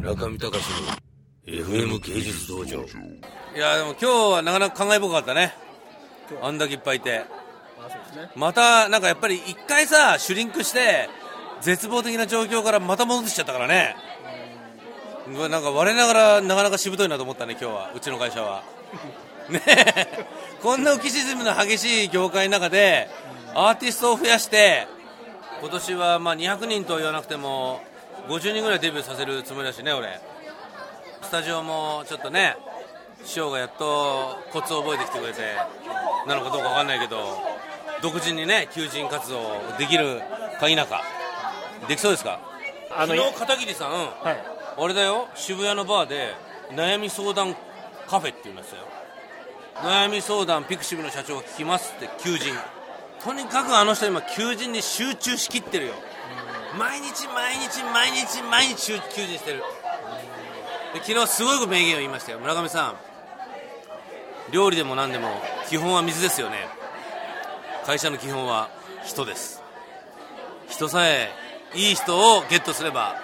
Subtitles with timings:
[0.00, 0.50] 村上隆の
[1.46, 2.78] FM 芸術道場。
[2.80, 5.52] いやでも今日はなかなか感慨深かったね。
[6.40, 7.26] あんだけいっぱいいて。
[8.34, 11.10] またなんかやっぱり一回さシュリンクして
[11.60, 13.94] 絶望的な状況からまた戻ってきちゃったからね。
[15.50, 17.92] なんか我ながらなかなかしぶといなと思ったね今日は。
[17.94, 18.62] うちの会社は。
[19.50, 20.26] ねえ。
[20.62, 23.10] こんな浮き沈みの激しい業界の中で
[23.54, 24.88] アーティストを増やして
[25.60, 27.82] 今年はまあ200人と言わなくても
[28.30, 30.20] 50人ぐらいデビューさせるつもりだしね俺。
[31.20, 32.56] スタジオもちょっとね
[33.24, 35.40] 師匠がやっとコツを覚えてきてくれて
[36.28, 37.18] なのかどうか分かんないけど
[38.00, 39.40] 独自にね求人活動
[39.80, 40.20] できる
[40.60, 41.02] か否か。
[41.88, 42.38] できそうですか？
[42.96, 44.38] あの昨日片桐さん、はい。
[44.78, 45.26] あれだよ。
[45.34, 46.32] 渋谷のバーで
[46.70, 47.56] 悩み相談
[48.06, 48.84] カフェって言いましたよ。
[50.06, 52.54] 悩み相談ピクシブの社長が聞きますって求人。
[53.24, 55.94] とにかくあの人今求人に集中しきってるよ
[56.78, 59.62] 毎日毎日毎日毎日求人してる。
[60.94, 62.38] で昨日すごい名言を言いましたよ。
[62.38, 62.94] 村上さん。
[64.52, 65.28] 料理でも何でも
[65.68, 66.68] 基本は水ですよね。
[67.84, 68.68] 会社の基本は
[69.04, 69.62] 人です。
[70.68, 71.30] 人さえ
[71.74, 73.20] いい人をゲットすれば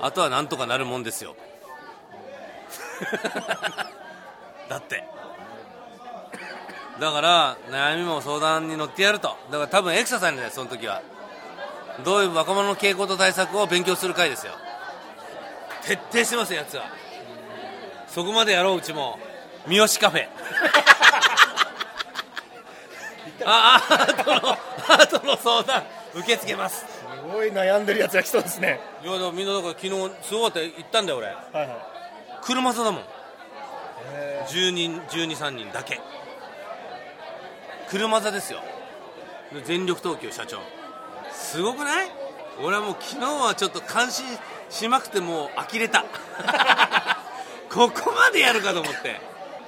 [0.00, 1.36] あとはなんとかなるもんですよ。
[4.68, 5.04] だって。
[7.00, 9.36] だから悩みも相談に乗ってやると。
[9.50, 11.02] だから多分エクササイズだよその時は。
[12.04, 14.52] どういう若者の傾向と対策を勉強する会ですよ。
[15.84, 16.84] 徹底してますよやつは。
[18.08, 19.18] そこまでやろううちも。
[19.66, 20.28] 三好カフェ。
[23.44, 25.84] あアートのアートの相談。
[26.14, 26.84] 受け付けます。
[26.84, 26.86] す
[27.32, 28.80] ごい悩んでるやつが来そうですね。
[29.02, 29.90] いやでもみんなだから昨日
[30.22, 30.66] すごかったよ。
[30.66, 31.28] 行ったんだよ俺。
[31.28, 31.68] はいはい。
[32.42, 33.02] 車座だもん。
[34.14, 36.00] へ10人123人だけ。
[37.88, 38.60] 車座ですよ。
[39.52, 40.58] で全力投球社長
[41.32, 42.10] すごくない？
[42.60, 44.26] 俺はもう昨日はちょっと感心
[44.70, 46.04] しまくてもう呆れた。
[47.70, 49.20] ここまでやるかと思って。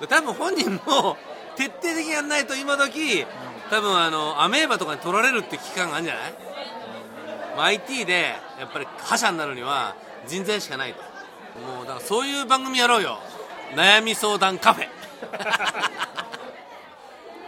[0.08, 1.16] 多分本人も
[1.56, 3.24] 徹底的にやんないと今時
[3.70, 6.34] 多分あのアメーバとかに取られるって危機感があるんじゃない、
[7.56, 9.94] まあ IT でやっぱり覇者になるには
[10.26, 11.00] 人材しかないと。
[11.60, 13.18] もうだからそういう番組やろうよ。
[13.74, 14.88] 悩み相談カフェ。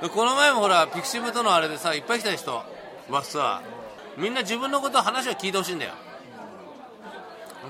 [0.00, 2.64] で この前もほらピクシブとのあれでさいっぱい来た人。
[3.10, 3.60] はさ
[4.16, 5.92] みんな自分のこと話を聞いてほしいんだよ。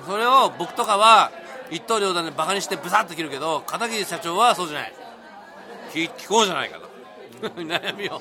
[0.07, 1.31] それを僕とかは
[1.71, 4.93] 一刀両断でバカにしてブサッと切るけど片桐社長はそうじゃない。
[5.93, 6.87] 聞聞こうじゃないかと。
[7.63, 8.21] 悩みを。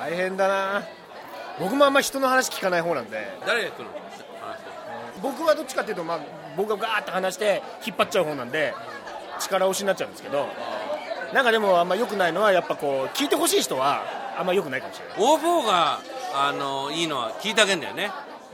[0.00, 0.82] 大変だな。
[1.60, 3.38] 僕もあんま人の話聞かない方なんで。
[3.46, 3.90] 誰が来るの
[5.22, 6.18] 僕はどっちかっていうと、まあ、
[6.56, 8.74] 僕がガーッと話して引っ張っちゃう方なんで
[9.38, 10.48] 力押しになっちゃうんですけど。
[11.32, 14.02] なんかでもあんま良くないのはやっぱこう聞いてほしい人は
[14.38, 15.16] あんま良くないかもしれない。
[15.18, 16.00] 大方が
[16.36, 18.10] あのいいのは聞いてあげるんだよね。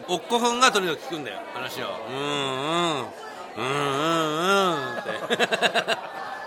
[0.09, 1.87] おっこくんがとにかく聞くんだよ話を。
[2.11, 3.21] うんうん
[3.57, 4.31] うんうん
[4.77, 5.11] うんって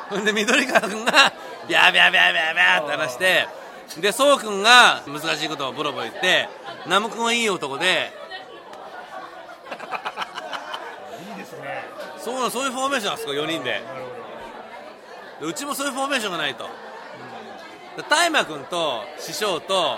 [0.09, 1.33] ほんで緑川君が
[1.67, 3.47] ビャービャービャービャービャーって話して
[3.99, 6.47] でそうくんが難しいことをボロボロ言って
[6.87, 8.11] ナム君はいい男で
[11.29, 11.83] いいですね
[12.19, 13.81] そうそういうフォーメーションあそこ4人で
[15.41, 16.67] うちもそういうフォーメーションがないと
[18.09, 19.97] 大麻君と師匠と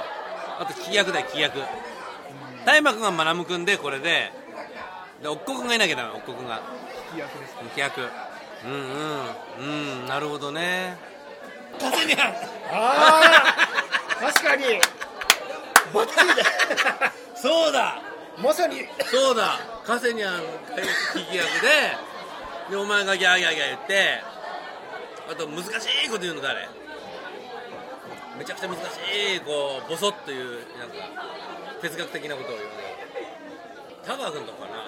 [0.60, 1.60] あと聞き役だよ聞き役
[2.66, 4.32] 大麻君がマナム君でこれで
[5.22, 6.62] でおっこ君がいなきゃダメおっこ君が。
[7.14, 8.02] 飛躍です聞き役
[8.66, 10.02] うんうん。
[10.02, 10.98] うんなるほどね。
[11.80, 12.20] 風にゃん。
[12.30, 12.34] あ
[12.72, 13.56] あ
[14.32, 14.64] 確かに。
[15.94, 16.44] バッチリで
[17.36, 18.00] そうだ。
[18.38, 18.88] まさに。
[19.10, 19.60] そうだ。
[19.86, 20.44] カセニャン
[21.14, 21.98] 聞き役で。
[22.72, 24.24] でお前がギャーギャーギャー言って。
[25.32, 26.68] あと難しいこと言うの誰？
[28.38, 28.80] めちゃくちゃ難し
[29.38, 30.96] いこうボソッというなんか
[31.82, 32.86] 哲学的なことを言うの
[34.06, 34.88] 田川君とかな。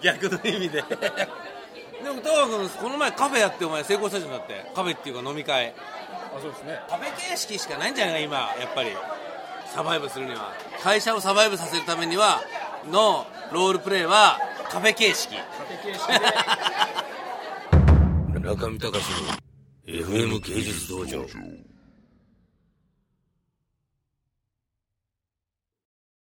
[0.00, 0.82] 逆の意味で。
[0.82, 4.70] でも田川君この前カフェやってお前成功したじゃんだって。
[4.74, 5.68] カフェっていうか飲み会。
[5.68, 5.74] あ
[6.40, 6.80] そうですね。
[6.88, 8.96] カフェ形式しかないんじゃないか今やっぱり。
[9.74, 10.54] サバイブするには。
[10.82, 12.40] 会社をサバイブさせるためには
[12.90, 14.40] のロールプレイは
[14.70, 15.36] カフェ形式。
[18.32, 19.47] 村上隆の
[19.88, 21.24] FM 芸術道場。